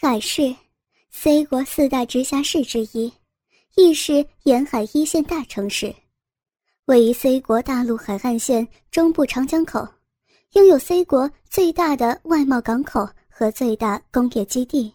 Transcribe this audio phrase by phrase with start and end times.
[0.00, 0.54] 海市
[1.10, 3.12] ，C 国四大直辖市之一，
[3.74, 5.92] 亦是沿海一线大城市，
[6.84, 9.84] 位于 C 国大陆海岸线中部长江口，
[10.52, 14.94] 拥有 C 国最大的外贸港口和最大工业基地。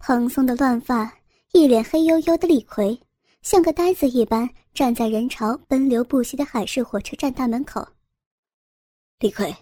[0.00, 1.10] 蓬松的乱发，
[1.52, 3.00] 一脸黑黝黝的李逵，
[3.40, 7.88] 像个呆子一般站在人潮奔流不息的海市火车站大门口。
[9.20, 9.56] 李逵，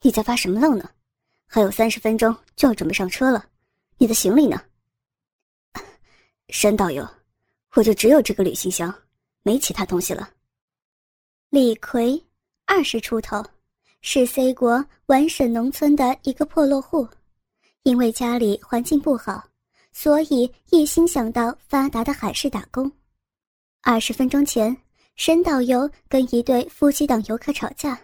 [0.00, 0.88] 你在发什么愣呢？
[1.52, 3.44] 还有三十分钟就要准备上车了，
[3.98, 4.62] 你的行李呢？
[6.50, 7.04] 沈导游，
[7.74, 8.94] 我就只有这个旅行箱，
[9.42, 10.30] 没其他东西了。
[11.48, 12.22] 李逵，
[12.66, 13.44] 二十出头，
[14.00, 17.08] 是 C 国皖沈农村的一个破落户，
[17.82, 19.42] 因为家里环境不好，
[19.92, 22.88] 所以一心想到发达的海市打工。
[23.82, 24.76] 二十分钟前，
[25.16, 28.00] 沈导游跟一对夫妻档游客吵架，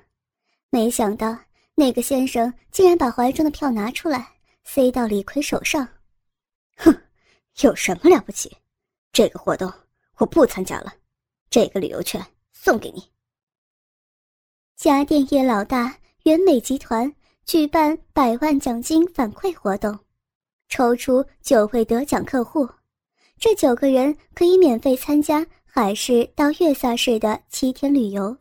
[0.68, 1.45] 没想到。
[1.78, 4.26] 那个先生竟然把怀中的票拿出来，
[4.64, 5.86] 塞到李逵手上。
[6.78, 7.02] 哼，
[7.60, 8.50] 有什么了不起？
[9.12, 9.70] 这个活动
[10.16, 10.94] 我不参加了，
[11.50, 13.04] 这个旅游券送给你。
[14.74, 19.98] 家电业老大元美集团举办百万奖金反馈活动，
[20.70, 22.66] 抽出九位得奖客户，
[23.38, 28.34] 这九个人可以免费参加海市到月萨市的七天旅游。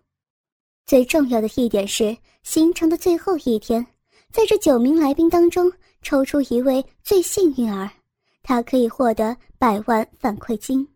[0.85, 2.17] 最重要的一点是。
[2.45, 3.85] 行程的最后一天，
[4.31, 5.69] 在这九名来宾当中
[6.03, 7.89] 抽出一位最幸运儿，
[8.43, 10.87] 他可以获得百万反馈金。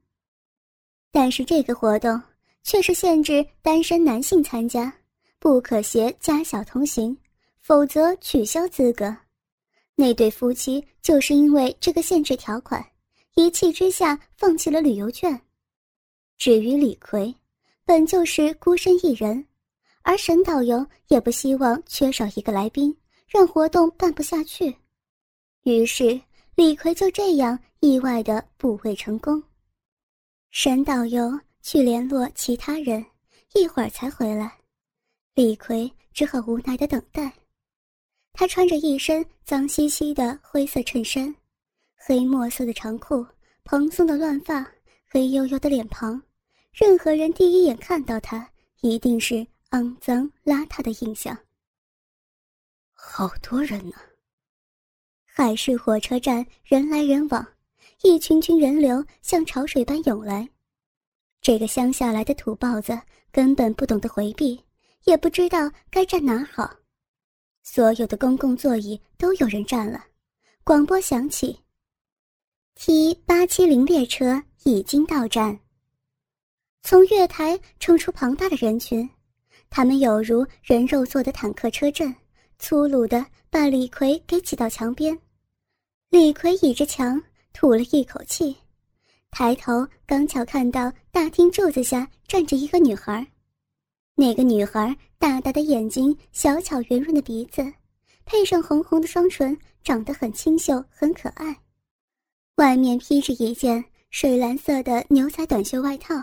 [1.11, 2.22] 但是这个活动
[2.61, 4.94] 却是限制单身男性参加，
[5.39, 7.17] 不可携家小同行，
[7.61, 9.13] 否则取消资格。
[9.95, 12.86] 那对夫妻就是因为这个限制条款，
[13.34, 15.41] 一气之下放弃了旅游券。
[16.38, 17.34] 至于李逵，
[17.86, 19.44] 本就是孤身一人。
[20.10, 24.76] 而沈导游也不希望缺少一个来宾，让活动办不下去。
[25.66, 26.20] 于是
[26.56, 29.44] 李逵就这样意外的补位成功。
[30.50, 33.06] 沈导游去联络其他人，
[33.53, 34.52] 一会儿才回来。
[35.36, 37.31] 李逵只好无奈的等待。
[38.34, 41.36] 他穿着一身脏兮兮的灰色衬衫，
[41.96, 43.24] 黑墨色的长裤，
[43.64, 44.68] 蓬松的乱发，
[45.08, 46.19] 黑黝黝的脸庞，
[46.74, 48.50] 任何人第一眼看到他，
[48.81, 49.46] 一定是。
[49.72, 51.38] 肮脏邋遢的印象。
[52.94, 53.96] 好多人呢。
[55.25, 57.47] 海市火车站人来人往，
[58.02, 60.50] 一群群人流像潮水般涌来。
[61.40, 63.00] 这个乡下来的土包子
[63.31, 64.59] 根本不懂得回避，
[65.06, 66.75] 也不知道该站哪好。
[67.62, 70.03] 所有的公共座椅都有人占了。
[70.63, 71.57] 广播响起
[72.75, 75.59] ：T 八七零列车已经到站。
[76.81, 79.07] 从月台冲出庞大的人群。
[79.69, 82.13] 他们有如人肉做的坦克车阵，
[82.57, 85.18] 粗鲁的把李逵给挤到墙边。
[86.09, 87.22] 李逵倚着墙，
[87.53, 88.56] 吐了一口气，
[89.30, 93.25] 抬头刚巧看到大厅柱子下站着一个女孩。
[94.16, 97.72] 那个女孩大大的眼睛，小巧圆润的鼻子，
[98.25, 101.56] 配上红红的双唇，长得很清秀，很可爱。
[102.56, 106.16] 外面披着一件水蓝色的牛仔短袖外套。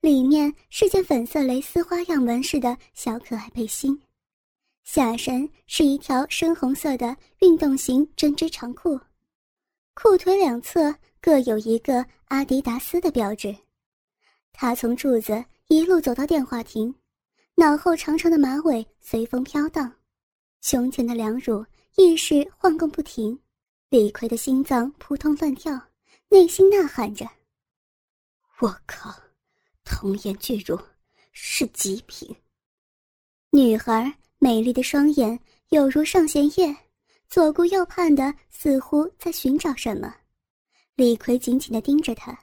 [0.00, 4.00] 里面是件粉色蕾丝花样纹饰的小可爱背心，
[4.84, 8.98] 下身是一条深红色的运动型针织长裤，
[9.94, 13.54] 裤腿两侧各有一个阿迪达斯的标志。
[14.52, 16.94] 他从柱子一路走到电话亭，
[17.56, 19.92] 脑后长长的马尾随风飘荡，
[20.60, 21.66] 胸前的两乳
[21.96, 23.38] 亦是晃动不停。
[23.90, 25.80] 李逵的心脏扑通乱跳，
[26.28, 27.26] 内心呐喊着
[28.60, 29.12] ：“我靠！”
[29.88, 30.78] 童颜巨乳，
[31.32, 32.28] 是极品。
[33.50, 35.38] 女孩美丽的双眼
[35.70, 36.76] 有如上弦月，
[37.28, 40.14] 左顾右盼的，似乎在寻找什么。
[40.94, 42.38] 李逵紧紧的盯着她，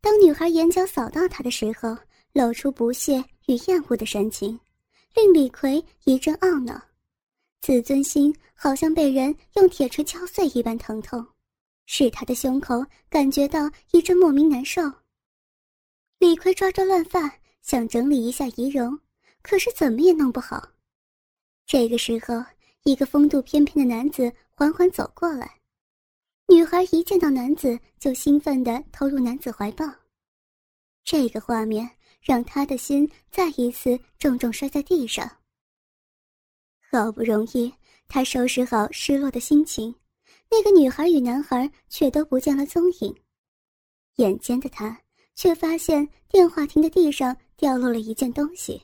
[0.00, 1.96] 当女孩眼角扫到他的时候，
[2.32, 4.58] 露出不屑与厌恶的神情，
[5.14, 6.80] 令李逵一阵懊恼，
[7.60, 11.24] 自尊心好像被人用铁锤敲碎一般疼痛，
[11.84, 14.82] 使他的胸口感觉到一阵莫名难受。
[16.18, 18.98] 李逵抓抓乱发，想整理一下仪容，
[19.40, 20.70] 可是怎么也弄不好。
[21.64, 22.44] 这个时候，
[22.82, 25.60] 一个风度翩翩的男子缓缓走过来，
[26.48, 29.86] 女孩一见到男子就兴奋地投入男子怀抱。
[31.04, 31.88] 这个画面
[32.20, 35.24] 让他的心再一次重重摔在地上。
[36.90, 37.72] 好不容易，
[38.08, 39.94] 他收拾好失落的心情，
[40.50, 43.14] 那个女孩与男孩却都不见了踪影。
[44.16, 45.00] 眼尖的他。
[45.38, 48.82] 却发现电话亭的地上掉落了一件东西。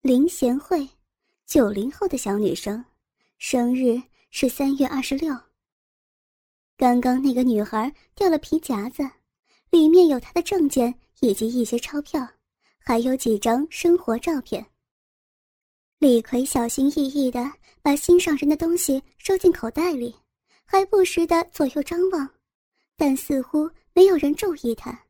[0.00, 0.88] 林贤惠，
[1.46, 2.84] 九零后的小女生，
[3.38, 4.02] 生日
[4.32, 5.32] 是三月二十六，
[6.76, 9.08] 刚刚那个女孩掉了皮夹子，
[9.70, 12.28] 里面有她的证件以及一些钞票，
[12.76, 14.66] 还有几张生活照片。
[16.00, 17.48] 李逵小心翼翼地
[17.80, 20.12] 把心上人的东西收进口袋里，
[20.64, 22.28] 还不时地左右张望，
[22.96, 25.06] 但似乎没有人注意他。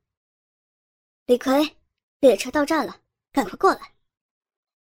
[1.26, 1.76] 李逵，
[2.20, 3.00] 列车到站了，
[3.32, 3.80] 赶快过来！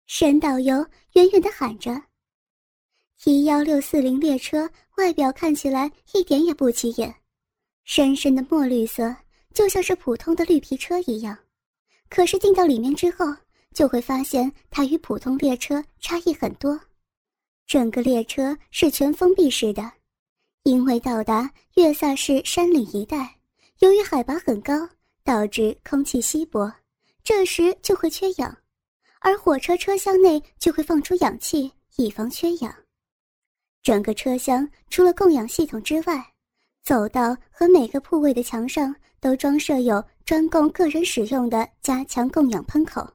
[0.06, 2.02] 沈导游远远地喊着。
[3.18, 7.14] T 幺六四零列车外表看起来一点也不起眼，
[7.84, 9.16] 深深的墨绿色，
[9.54, 11.38] 就像是普通的绿皮车一样。
[12.10, 13.26] 可是进到里面之后，
[13.74, 16.80] 就会发现它与普通列车差异很多。
[17.68, 19.92] 整个列车是全封闭式的，
[20.64, 23.39] 因为到达月萨市山岭一带，
[23.80, 24.74] 由于海拔很高，
[25.24, 26.70] 导致空气稀薄，
[27.24, 28.58] 这时就会缺氧，
[29.22, 32.76] 而火车车厢内就会放出氧气，以防缺氧。
[33.82, 36.34] 整个车厢除了供氧系统之外，
[36.84, 43.10] 走道和每个铺位的墙上都装设有专供个人使用的加强供氧喷口。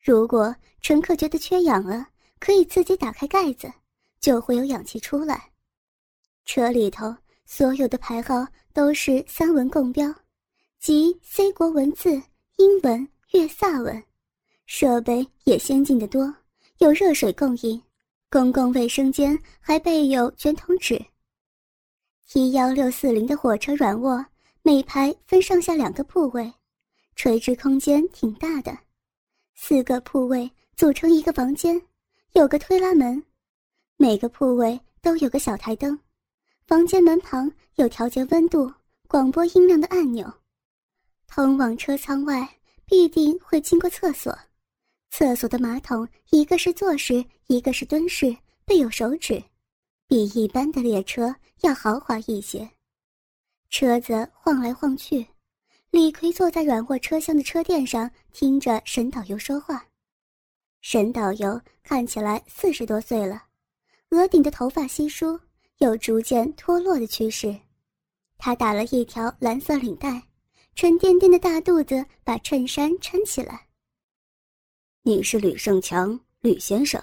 [0.00, 2.06] 如果乘客觉得缺氧了，
[2.38, 3.72] 可以自己打开盖子，
[4.20, 5.50] 就会有氧气出来。
[6.44, 10.12] 车里头所有的牌号都是三文共标，
[10.78, 12.10] 即 C 国文字、
[12.56, 14.02] 英文、粤萨文。
[14.66, 16.34] 设备也先进的多，
[16.78, 17.80] 有热水供应，
[18.30, 21.00] 公共卫生间还备有卷筒纸。
[22.26, 24.24] T 幺六四零的火车软卧，
[24.62, 26.50] 每排分上下两个铺位，
[27.14, 28.76] 垂直空间挺大的。
[29.54, 31.80] 四个铺位组成一个房间，
[32.32, 33.22] 有个推拉门，
[33.98, 35.98] 每个铺位都有个小台灯。
[36.66, 38.72] 房间门旁有调节温度、
[39.08, 40.32] 广播音量的按钮。
[41.26, 42.48] 通往车舱外
[42.84, 44.36] 必定会经过厕所，
[45.10, 49.42] 厕所的马桶一个是坐式，一个是蹲式，备有手指，
[50.06, 52.70] 比一般的列车要豪华一些。
[53.68, 55.26] 车子晃来晃去。
[55.90, 59.86] 李逵坐在软卧车厢的车垫上，听着沈导游说话。
[60.80, 63.42] 沈导游看起来四十多岁了，
[64.10, 65.38] 额顶的头发稀疏，
[65.82, 67.58] 有逐渐脱落的趋势。
[68.38, 70.22] 他打了一条蓝色领带，
[70.76, 73.66] 沉甸甸的大肚子把衬衫撑起来。
[75.02, 77.02] 你是吕胜强，吕先生。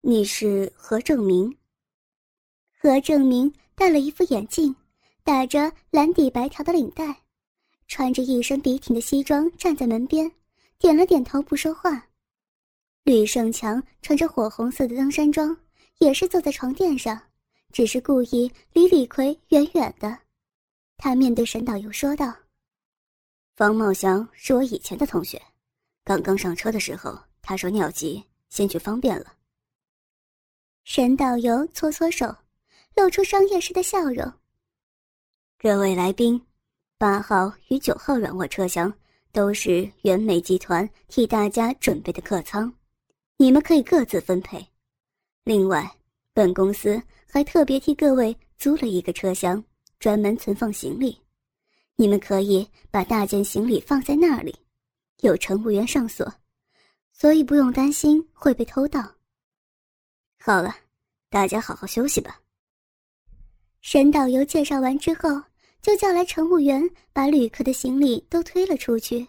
[0.00, 1.54] 你是何正明。
[2.80, 4.74] 何正明戴了一副眼镜，
[5.22, 7.14] 打着蓝底白条的领带。
[7.86, 10.32] 穿着一身笔挺的西装，站在门边，
[10.78, 12.08] 点了点头，不说话。
[13.02, 15.54] 吕胜强穿着火红色的登山装，
[15.98, 17.20] 也是坐在床垫上，
[17.74, 20.16] 只是故意离李逵远远的。
[20.96, 22.32] 他面对沈导游说道
[23.56, 25.42] ：“方茂祥是我以前的同学，
[26.04, 29.34] 刚刚上车的时候，他说尿急，先去方便了。”
[30.86, 32.32] 沈导游搓搓手，
[32.94, 34.32] 露出商业式的笑容
[35.58, 36.40] ：“各位来宾。”
[36.96, 38.94] 八号与九号软卧车厢
[39.32, 42.72] 都是原美集团替大家准备的客舱，
[43.36, 44.64] 你们可以各自分配。
[45.42, 45.92] 另外，
[46.34, 47.00] 本公司
[47.30, 49.62] 还特别替各位租了一个车厢，
[50.00, 51.16] 专门存放行李，
[51.94, 54.54] 你们可以把大件行李放在那里，
[55.20, 56.30] 有乘务员上锁，
[57.12, 59.00] 所以不用担心会被偷盗。
[60.40, 60.74] 好了，
[61.30, 62.40] 大家好好休息吧。
[63.80, 65.42] 沈导游介绍完之后。
[65.84, 69.28] 就叫来乘务员，把旅客的行李都推了出去，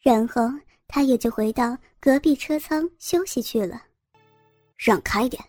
[0.00, 0.50] 然后
[0.88, 3.82] 他也就回到隔壁车舱休息去了。
[4.78, 5.44] 让开点！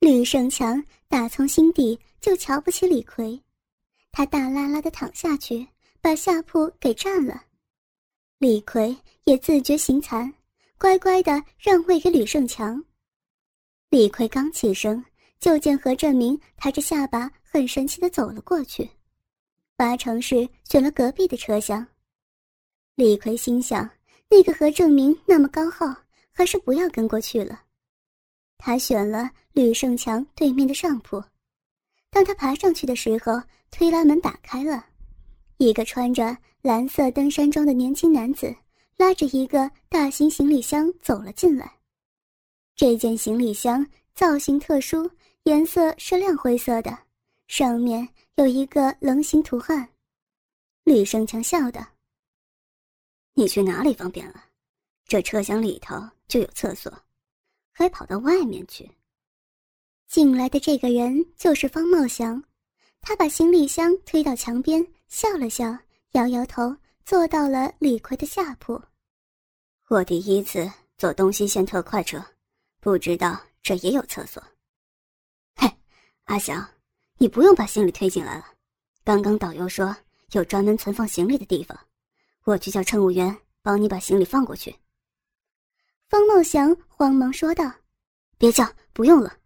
[0.00, 3.40] 吕胜强打从心底就瞧不起李逵，
[4.12, 5.66] 他大拉拉的躺下去，
[6.00, 7.44] 把下铺给占了。
[8.38, 10.32] 李逵也自觉形残，
[10.78, 12.82] 乖乖的让位给吕胜强。
[13.90, 15.04] 李逵刚起身，
[15.40, 18.88] 就见何振明抬着下巴，很神气的走了过去。
[19.76, 21.84] 八成是选了隔壁的车厢，
[22.94, 23.88] 李逵心想：
[24.28, 25.96] 那个何正明那么高傲，
[26.32, 27.62] 还是不要跟过去了。
[28.58, 31.22] 他选了吕胜强对面的上铺。
[32.10, 34.84] 当他爬上去的时候，推拉门打开了，
[35.56, 38.54] 一个穿着蓝色登山装的年轻男子
[38.96, 41.72] 拉着一个大型行李箱走了进来。
[42.76, 45.10] 这件行李箱造型特殊，
[45.44, 46.98] 颜色是亮灰色的，
[47.46, 48.06] 上面。
[48.38, 49.88] 有一个棱形图案，
[50.84, 51.84] 吕胜强笑道
[53.34, 54.44] ：“你去哪里方便了？
[55.08, 55.96] 这车厢里头
[56.28, 56.92] 就有厕所，
[57.78, 58.90] 还跑到外面去。”
[60.08, 62.42] 进来的这个人就是方茂祥，
[63.00, 65.78] 他把行李箱推到墙边，笑了笑，
[66.12, 68.82] 摇摇头，坐到了李逵的下铺。
[69.88, 72.20] 我第一次坐东西线特快车，
[72.80, 74.42] 不知道这也有厕所。
[75.54, 75.70] 嘿，
[76.24, 76.68] 阿祥。
[77.20, 78.46] 你不用把行李推进来了。
[79.04, 79.96] 刚刚导游说
[80.32, 81.78] 有专门存放行李的地方，
[82.44, 84.74] 我去叫乘务员帮你把行李放过去。
[86.08, 87.70] 方茂祥慌忙说道
[88.38, 89.36] ：“别叫，不用了，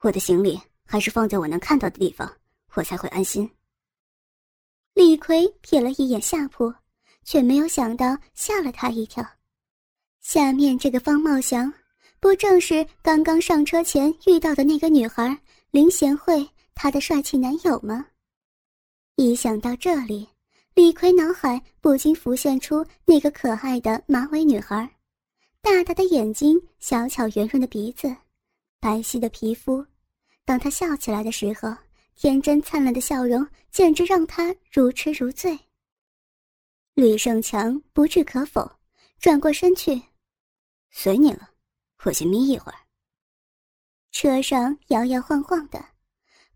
[0.00, 2.34] 我的行李还是放在我能看到的地方，
[2.72, 3.48] 我才会安心。”
[4.94, 6.72] 李逵瞥了一眼下铺，
[7.22, 9.22] 却没有想到吓了他一跳。
[10.22, 11.70] 下面这个方茂祥，
[12.18, 15.38] 不正是刚刚上车前遇到的那个女孩
[15.70, 18.06] 林贤惠，她的帅气男友吗？
[19.16, 20.26] 一想到这里，
[20.72, 24.95] 李逵脑海不禁浮现出那个可爱的马尾女孩。
[25.66, 28.14] 大大的眼睛，小巧圆润的鼻子，
[28.78, 29.84] 白皙的皮肤。
[30.44, 31.76] 当他笑起来的时候，
[32.14, 35.58] 天真灿烂的笑容简直让他如痴如醉。
[36.94, 38.70] 吕胜强不置可否，
[39.18, 40.00] 转过身去
[40.92, 41.50] ：“随你了，
[42.04, 42.78] 我先眯一会儿。”
[44.12, 45.84] 车上摇摇晃晃的，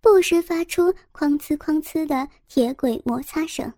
[0.00, 3.74] 不时发出哐呲哐呲的铁轨摩擦声。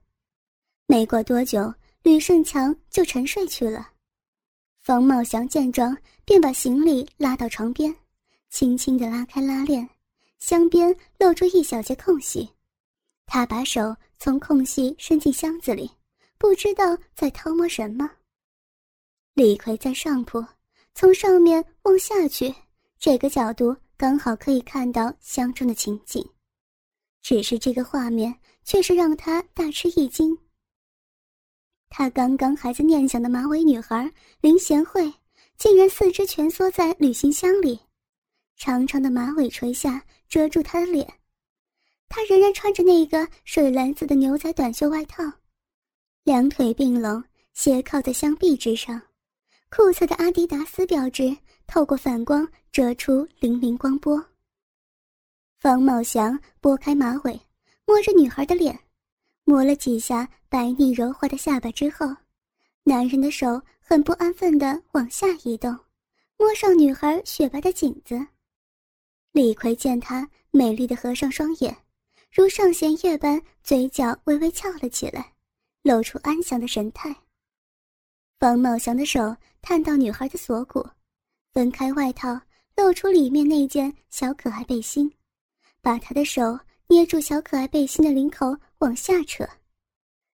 [0.85, 1.73] 没过多久，
[2.03, 3.92] 吕胜强就沉睡去了。
[4.83, 7.95] 方茂祥见状，便把行李拉到床边，
[8.51, 9.89] 轻轻地拉开拉链，
[10.41, 12.51] 箱边露出一小截空隙。
[13.25, 15.89] 他把手从空隙伸进箱子里，
[16.37, 18.11] 不知道在偷摸什么。
[19.35, 20.45] 李逵在上铺，
[20.95, 22.53] 从上面望下去，
[22.99, 26.29] 这个角度刚好可以看到箱中的情景。
[27.23, 30.37] 只是这个画面却是让他大吃一惊。
[31.95, 35.13] 他刚刚还在念想的马尾女孩林贤惠，
[35.59, 37.79] 竟然四肢蜷缩在旅行箱里，
[38.57, 41.07] 长长的马尾垂下遮住她的脸。
[42.09, 45.23] 她仍然穿着那个水蓝色的牛仔短袖外套，
[46.25, 47.23] 两腿并拢
[47.53, 48.99] 斜靠在箱壁之上，
[49.69, 54.25] 酷色的阿迪达斯标志透过反光折出粼粼光波。
[55.59, 57.39] 方茂祥拨开马尾，
[57.85, 58.82] 摸着女孩的脸。
[59.45, 62.07] 摸了几下白腻柔滑的下巴之后，
[62.85, 65.77] 男人的手很不安分地往下移动，
[66.37, 68.25] 摸上女孩雪白的颈子。
[69.33, 71.77] 李逵见她美丽的合上双眼，
[72.31, 75.33] 如上弦月般，嘴角微微翘了起来，
[75.83, 77.15] 露出安详的神态。
[78.39, 80.89] 方茂祥的手探到女孩的锁骨，
[81.53, 82.41] 分开外套，
[82.77, 85.13] 露出里面那件小可爱背心，
[85.81, 86.59] 把她的手。
[86.89, 89.49] 捏住小可爱背心的领口往下扯，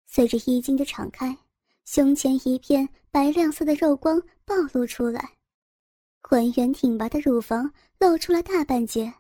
[0.06, 1.38] 随着衣襟的敞开，
[1.84, 5.34] 胸前一片白亮色的肉光暴露出来，
[6.22, 9.14] 浑圆挺拔的乳房露出了大半截，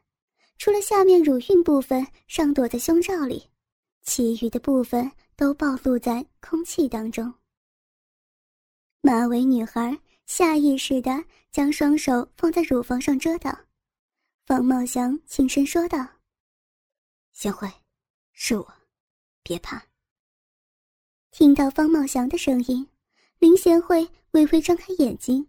[0.57, 3.49] 除了下面乳晕部分尚躲在胸罩里，
[4.01, 7.33] 其余的部分都暴露在空气当中。
[9.01, 13.65] 马尾女孩下意识地将双手放在乳房上遮挡，
[14.45, 15.97] 方茂祥轻声说道。
[17.33, 17.69] 贤惠，
[18.31, 18.76] 是我，
[19.47, 19.81] 别怕。
[21.31, 22.85] 听到方茂祥的声音，
[23.39, 25.47] 林贤惠微微张开眼睛，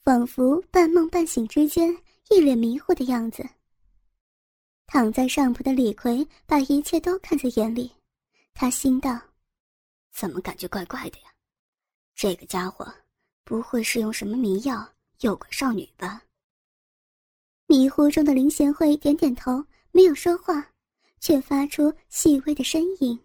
[0.00, 1.94] 仿佛半梦半醒之间，
[2.30, 3.46] 一脸迷糊的样子。
[4.86, 7.92] 躺在上铺的李逵把一切都看在眼里，
[8.54, 9.20] 他心道：
[10.10, 11.34] 怎么感觉怪怪的呀？
[12.14, 12.90] 这个家伙
[13.44, 16.22] 不会是用什么迷药诱拐少女吧？
[17.66, 20.70] 迷糊中的林贤惠点点头，没有说话。
[21.20, 23.18] 却发出细微的呻吟。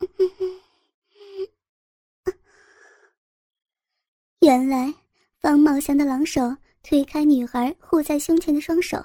[4.40, 4.92] 原来
[5.40, 9.04] 方茂祥的狼手推开女孩护在胸前的双手，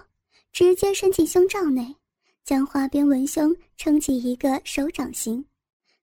[0.52, 1.96] 直接伸进胸罩内，
[2.44, 5.46] 将花边文胸撑起一个手掌形，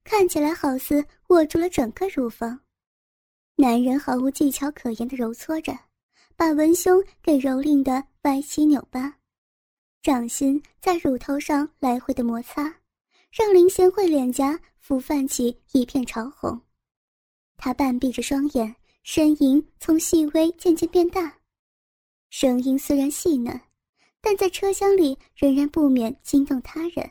[0.04, 2.60] 看起来好似握住了整个乳房。
[3.56, 5.76] 男人毫无技巧可言的揉搓着。
[6.38, 9.16] 把文胸给蹂躏的歪七扭八，
[10.02, 12.74] 掌心在乳头上来回的摩擦，
[13.36, 16.58] 让林贤惠脸颊浮泛起一片潮红。
[17.58, 18.74] 她半闭着双眼，
[19.04, 21.38] 呻吟从细微渐渐变大，
[22.30, 23.60] 声音虽然细嫩，
[24.22, 27.10] 但在车厢里仍然不免惊动他人。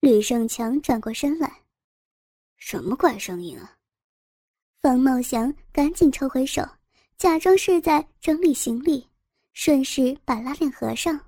[0.00, 1.60] 吕胜强转过身来
[2.56, 3.76] ：“什么怪声音啊？”
[4.80, 6.66] 方茂祥赶紧抽回手。
[7.18, 9.06] 假装是在整理行李，
[9.52, 11.20] 顺势把拉链合上。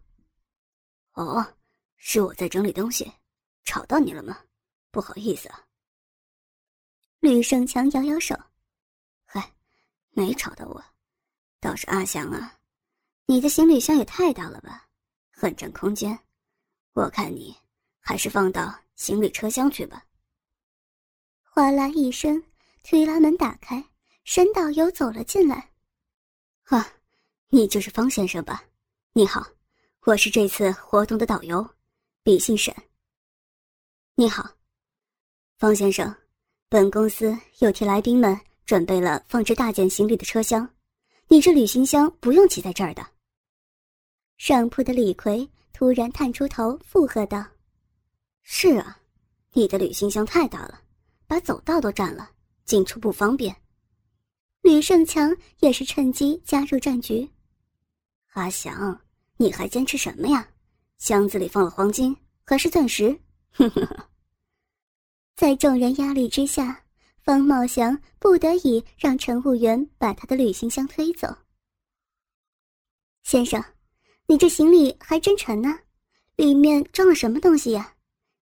[1.13, 1.55] 哦，
[1.99, 3.13] 是我在整理东西，
[3.65, 4.39] 吵到你了吗？
[4.91, 5.67] 不好意思啊。
[7.21, 8.39] 吕胜强摇摇手，
[9.25, 9.53] 嗨，
[10.11, 10.85] 没吵到我，
[11.59, 12.59] 倒是阿祥啊，
[13.27, 14.89] 你的行李箱也太大了吧，
[15.31, 16.19] 很占空间。
[16.93, 17.57] 我看你
[17.99, 20.05] 还是放到行李车厢去吧。
[21.43, 22.43] 哗啦一声，
[22.83, 23.83] 推拉门打开，
[24.25, 25.73] 沈导游走了进来。
[26.65, 26.87] 啊，
[27.49, 28.65] 你就是方先生吧？
[29.13, 29.45] 你好，
[30.03, 31.75] 我是这次活动的导游，
[32.23, 32.75] 笔姓沈。
[34.17, 34.49] 你好，
[35.59, 36.15] 方先生，
[36.69, 40.73] 本公司又替来宾们准备了放置大件行李的车厢，
[41.27, 43.05] 你这旅行箱不用挤在这儿的。
[44.37, 47.45] 上铺的李逵突然探出头附和道
[48.43, 49.01] ：“是啊，
[49.53, 50.81] 你的旅行箱太大了，
[51.27, 52.31] 把走道都占了，
[52.65, 53.57] 进出不方便。”
[54.63, 57.29] 吕胜强也是趁机加入战局。
[58.35, 59.01] 阿祥，
[59.39, 60.49] 你还坚持什么呀？
[60.99, 63.19] 箱子里放了黄金还是钻石？
[63.55, 64.11] 呵呵呵。
[65.37, 66.85] 在众人压力之下，
[67.23, 71.35] 方茂祥不得已让乘务员把他的旅行箱推走。
[73.23, 73.63] 先生，
[74.27, 75.79] 你这行李还真沉呢，
[76.37, 77.95] 里面装了什么东西呀？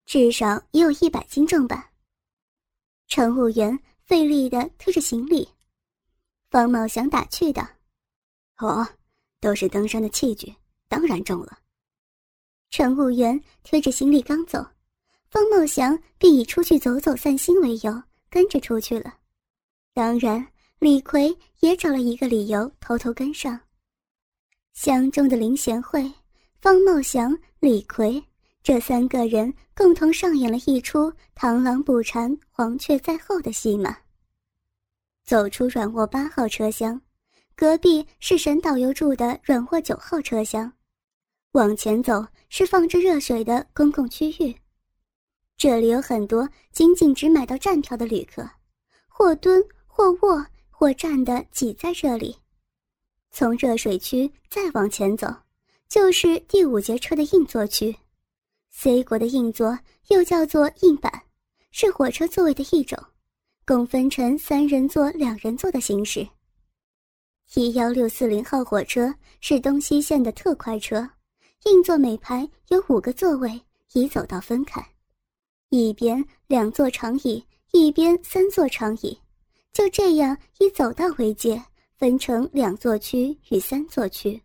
[0.05, 1.93] 至少也有一百斤重吧？
[3.07, 5.49] 乘务员费力的推着行李。
[6.51, 7.67] 方茂祥打趣道
[8.59, 8.87] ：“哦，
[9.41, 10.53] 都是登山的器具，
[10.89, 11.59] 当然重了。”
[12.71, 14.67] 乘务员推着行李刚走，
[15.33, 19.15] 方茂祥便以出去走走散心为由跟着出去了。
[19.95, 20.47] 当然，
[20.79, 23.59] 李逵也找了一个理由偷偷跟上。
[24.75, 26.13] 乡中的林贤惠、
[26.61, 28.23] 方茂祥、李逵
[28.63, 33.97] 这三个人共同上演了一出螳螂捕蝉，黄雀在后的戏码。
[35.25, 37.01] 走出软卧八号车厢，
[37.57, 40.71] 隔壁是沈导游住的软卧九号车厢。
[41.53, 44.55] 往前走是放置热水的公共区域，
[45.63, 48.51] 这里有很多仅仅只买到站票的旅客，
[49.07, 52.37] 或蹲或卧或站的挤在这里。
[53.31, 55.33] 从热水区再往前走，
[55.89, 57.95] 就是第五节车的硬座区。
[58.73, 59.79] C 国的硬座
[60.09, 61.13] 又叫做硬板，
[61.71, 62.99] 是火车座位的一种。
[63.65, 66.27] 共分成三人座、两人座的形式。
[67.47, 71.09] T 幺六四零号火车是东西线的特快车，
[71.67, 74.85] 硬座每排有五个座位，以走道分开，
[75.75, 79.19] 一边两座长椅，一边三座长椅，
[79.73, 81.63] 就这样以走道为界，
[81.97, 84.39] 分成两座区与三座区。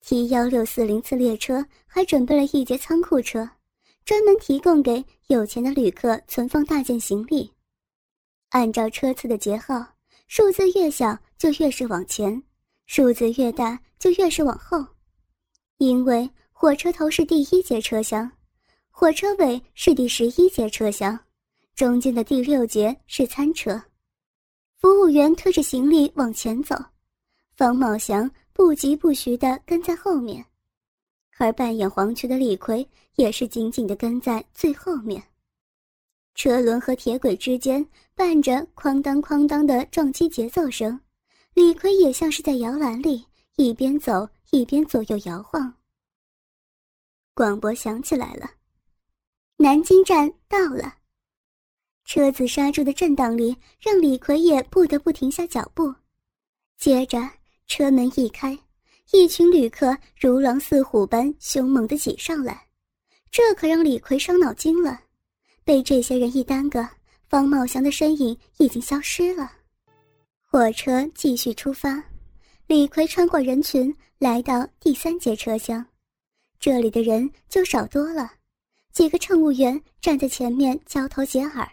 [0.00, 3.46] T 幺六四零次列车还准备了一节仓库车，
[4.06, 7.52] 专门提供给有钱的旅客存放大件行李。
[8.48, 9.86] 按照车次的节号，
[10.26, 12.42] 数字越小就越是往前，
[12.86, 14.82] 数字越大就越是往后。
[15.76, 18.32] 因为火车头是第一节车厢，
[18.96, 21.18] 火车尾是第十一节车厢，
[21.74, 23.82] 中间的第六节是餐车。
[24.76, 26.76] 服务员推着行李往前走，
[27.56, 30.46] 方茂祥不疾不徐地跟在后面，
[31.38, 35.20] 而扮演黄雀的李逵也是紧紧地跟在最后面。
[36.36, 40.98] 车轮和铁轨之间伴着哐当哐当的撞击节奏声，
[41.54, 43.26] 李逵也像是在摇篮里
[43.56, 45.74] 一边走一边左右摇晃。
[47.34, 48.48] 广播响起来了，
[49.56, 50.94] 南京站到了。
[52.04, 55.94] 车子刹住的震荡里，让李逵也不得不停下脚步。
[56.76, 57.18] 接着
[57.66, 58.58] 车门一开，
[59.12, 62.66] 一群旅客如狼似虎般凶猛地挤上来，
[63.30, 65.00] 这可让李逵伤脑筋了。
[65.64, 66.86] 被这些人一耽搁，
[67.28, 69.50] 方茂祥的身影已经消失了。
[70.42, 72.04] 火车继续出发，
[72.66, 75.84] 李逵穿过人群，来到第三节车厢。
[76.60, 78.30] 这里的人就少多了，
[78.94, 81.68] 几个乘务员站在前面交头接耳。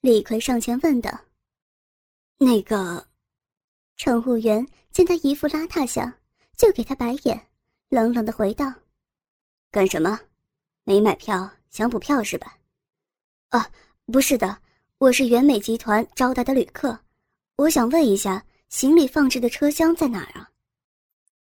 [0.00, 1.16] 李逵上前问道
[2.38, 3.06] ：“那个……”
[3.96, 6.12] 乘务员见他一副邋遢相，
[6.56, 7.40] 就给他白眼，
[7.88, 8.66] 冷冷的回道
[9.70, 10.18] ：“干什么？
[10.82, 12.58] 没买票，想补票是吧？”
[13.50, 13.70] 啊，
[14.06, 14.60] 不是的，
[14.98, 16.98] 我是元美集团招待的旅客，
[17.54, 20.50] 我想问一下，行李放置的车厢在哪儿啊？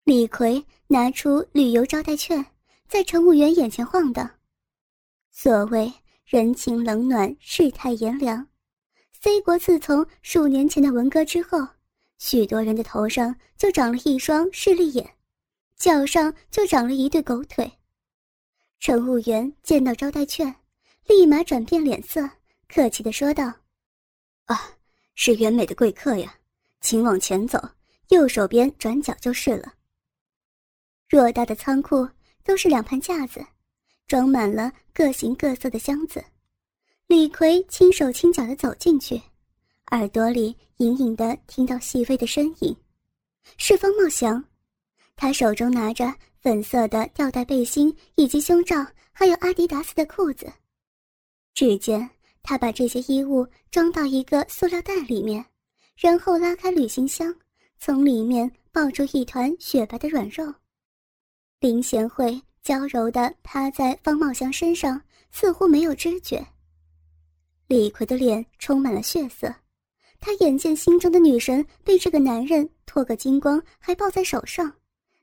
[0.03, 2.45] 李逵拿出旅游招待券，
[2.89, 4.29] 在乘务员眼前晃荡。
[5.41, 5.89] 所谓
[6.25, 8.45] 人情冷暖，世态炎凉。
[9.21, 11.65] C 国自从数年前的文革之后，
[12.17, 15.15] 许多人的头上就长了一双势利眼，
[15.77, 17.71] 脚上就长了一对狗腿。
[18.81, 20.53] 乘务员见到招待券。
[21.07, 22.29] 立马转变脸色，
[22.67, 23.45] 客气的说道
[24.43, 24.73] ：“啊，
[25.15, 26.35] 是袁美的贵客呀，
[26.81, 27.57] 请往前走，
[28.09, 29.75] 右手边转角就是了。”
[31.07, 32.09] 偌大的仓库
[32.43, 33.41] 都是两盘架子，
[34.09, 36.21] 装满了各形各色的箱子。
[37.05, 39.21] 李逵轻手轻脚的走进去，
[39.91, 42.75] 耳朵里隐隐的听到细微的声音，
[43.57, 44.43] 是方茂祥。
[45.15, 50.51] 他手中拿着粉色的吊带背心，以及胸罩，还有阿迪达斯的裤子。
[51.53, 52.09] 只见
[52.41, 55.45] 他把这些衣物装到一个塑料袋里面，
[55.95, 57.31] 然后拉开旅行箱，
[57.77, 60.51] 从里面抱出一团雪白的软肉，
[61.59, 66.45] 林贤惠娇柔的趴在方茂祥身上，似乎没有知觉。
[67.67, 69.53] 李逵的脸充满了血色，
[70.19, 74.71] 他眼见心中的女神被这个男人脱个精光，还抱在手上，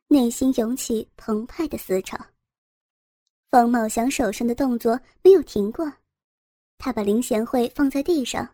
[0.09, 2.18] 内心涌起澎湃的思潮。
[3.51, 5.92] 方茂祥手上的动作没有停过，
[6.79, 8.49] 他把林贤惠放在地上，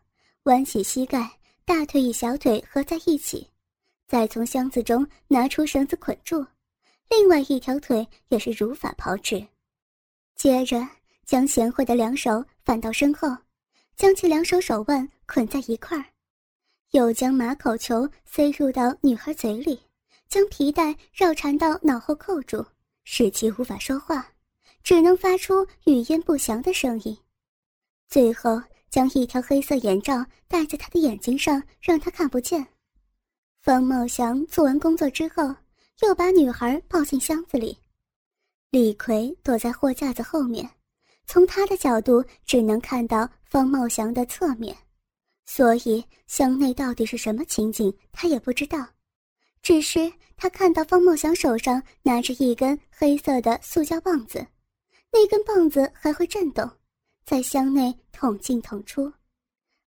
[0.44, 1.30] 弯起膝盖，
[1.64, 3.48] 大腿与小腿合在一起，
[4.06, 6.44] 再从箱子中拿出绳子捆住。
[7.14, 9.46] 另外一条腿也是如法炮制，
[10.34, 10.80] 接着
[11.26, 13.28] 将贤惠的两手反到身后，
[13.94, 16.06] 将其两手手腕捆在一块儿，
[16.92, 19.78] 又将马口球塞入到女孩嘴里，
[20.26, 22.64] 将皮带绕缠到脑后扣住，
[23.04, 24.26] 使其无法说话，
[24.82, 27.14] 只能发出语焉不详的声音。
[28.08, 32.66] 最后将一条黑色眼罩戴在他的眼睛上，让他看不见。
[33.60, 35.54] 方茂祥做完工作之后。
[36.02, 37.78] 又把女孩抱进箱子里，
[38.70, 40.68] 李逵躲在货架子后面，
[41.26, 44.76] 从他的角度只能看到方茂祥的侧面，
[45.46, 48.86] 所以箱内到底是什么情景他也不知道。
[49.62, 54.44] 只是他看到方茂祥手上拿着一根黑色的塑胶棒子，
[55.12, 56.68] 那根棒子还会震动，
[57.24, 59.10] 在箱内捅进捅出，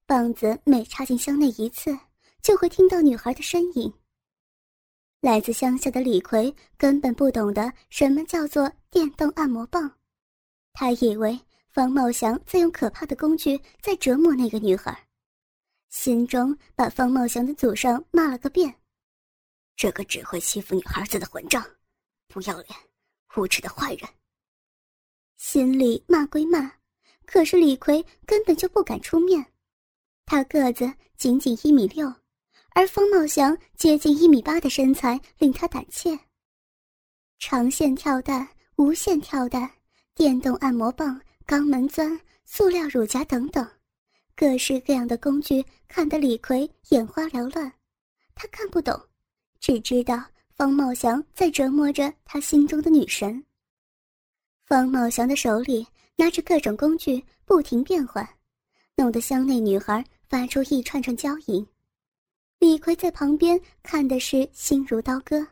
[0.07, 1.99] 棒子每插进箱内一次，
[2.41, 3.93] 就会听到女孩的呻吟。
[5.25, 9.91] 来自乡下的李逵根本不懂得什么叫做电动按摩棒，
[10.75, 15.07] 他以为方茂祥在用可怕的工具在折磨那个女孩，
[15.89, 18.75] 心中把方茂祥的祖上骂了个遍。
[19.77, 21.65] 这个只会欺负女孩子的混账，
[22.29, 22.79] 不要脸、
[23.35, 24.07] 无耻的坏人。
[25.39, 26.71] 心里骂归骂，
[27.25, 29.47] 可是李逵根本就不敢出面，
[30.27, 32.13] 他个子仅仅一米六。
[32.77, 36.19] 而方茂祥接近一米八的身材令他胆怯。
[37.39, 39.71] 长线跳蛋、无线跳蛋、
[40.13, 43.67] 电动按摩棒、肛门钻、塑料乳夹等等，
[44.35, 47.73] 各式各样的工具看得李逵眼花缭乱。
[48.35, 49.01] 他看不懂，
[49.61, 50.21] 只知道
[50.57, 53.45] 方茂祥在折磨着他心中的女神。
[54.67, 58.29] 方茂祥的手里拿着各种工具，不停变换，
[58.97, 61.65] 弄得箱内女孩发出一串串娇吟。
[62.65, 65.47] 李逵在旁边看的是心如刀割，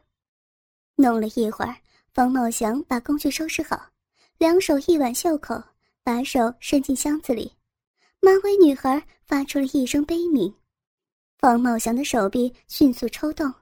[0.94, 1.76] 弄了一会儿，
[2.14, 3.90] 方茂祥把工具收拾好，
[4.38, 5.62] 两手一挽袖口，
[6.02, 7.52] 把手伸进箱子里。
[8.20, 10.54] 马尾女孩发出了一声悲鸣，
[11.36, 13.52] 方茂祥的手臂迅速抽动，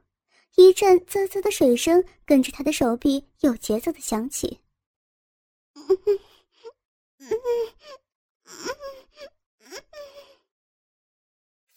[0.55, 4.61] 一阵滋滋的水声跟着他的手臂有节奏的响起。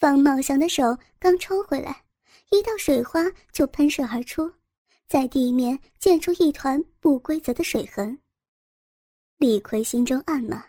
[0.04, 2.04] 方茂祥的手刚抽回来，
[2.52, 3.22] 一道水花
[3.54, 4.52] 就喷射而出，
[5.08, 8.20] 在地面溅出一团不规则的水痕。
[9.38, 10.62] 李逵心中暗骂：“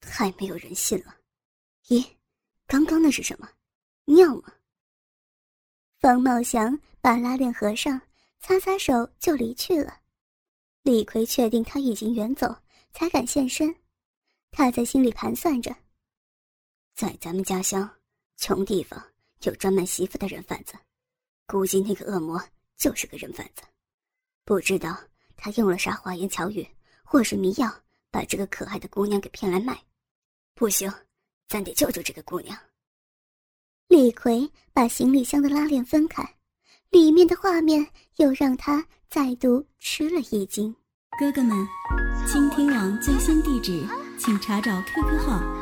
[0.00, 1.14] 太没有人性了！
[1.88, 2.02] 咦，
[2.66, 3.46] 刚刚那是什么？
[4.06, 4.54] 尿吗？”
[6.00, 8.00] 方茂祥把拉链合上，
[8.40, 10.00] 擦擦手就离去了。
[10.84, 12.56] 李逵确定他已经远走，
[12.92, 13.76] 才敢现身。
[14.50, 15.76] 他在心里盘算着，
[16.94, 17.94] 在咱们家乡。
[18.42, 19.00] 穷地方
[19.42, 20.74] 有专卖媳妇的人贩子，
[21.46, 22.42] 估计那个恶魔
[22.76, 23.62] 就是个人贩子，
[24.44, 24.98] 不知道
[25.36, 26.66] 他用了啥花言巧语
[27.04, 27.72] 或是迷药，
[28.10, 29.80] 把这个可爱的姑娘给骗来卖。
[30.56, 30.92] 不行，
[31.46, 32.58] 咱得救救这个姑娘。
[33.86, 36.28] 李逵把行李箱的拉链分开，
[36.90, 40.74] 里面的画面又让他再度吃了一惊。
[41.16, 41.64] 哥哥们，
[42.26, 43.86] 倾听网最新地址，
[44.18, 45.61] 请查找 QQ 号。